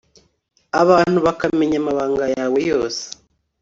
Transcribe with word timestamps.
abantu 0.81 1.17
bakamenya 1.25 1.77
amabanga 1.83 2.23
yawe 2.35 2.59
yose 2.71 3.03